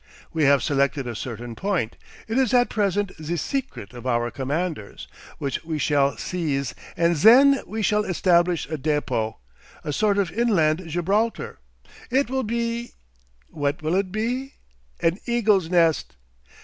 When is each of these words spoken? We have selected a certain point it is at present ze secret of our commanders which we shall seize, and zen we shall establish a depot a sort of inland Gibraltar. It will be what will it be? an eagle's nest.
We 0.33 0.45
have 0.45 0.63
selected 0.63 1.05
a 1.05 1.15
certain 1.15 1.53
point 1.53 1.95
it 2.27 2.35
is 2.39 2.55
at 2.55 2.71
present 2.71 3.11
ze 3.21 3.35
secret 3.37 3.93
of 3.93 4.07
our 4.07 4.31
commanders 4.31 5.07
which 5.37 5.63
we 5.63 5.77
shall 5.77 6.17
seize, 6.17 6.73
and 6.97 7.15
zen 7.15 7.59
we 7.67 7.83
shall 7.83 8.03
establish 8.05 8.67
a 8.67 8.79
depot 8.79 9.37
a 9.83 9.93
sort 9.93 10.17
of 10.17 10.31
inland 10.31 10.87
Gibraltar. 10.87 11.59
It 12.09 12.31
will 12.31 12.41
be 12.41 12.93
what 13.51 13.83
will 13.83 13.93
it 13.93 14.11
be? 14.11 14.55
an 15.01 15.19
eagle's 15.27 15.69
nest. 15.69 16.15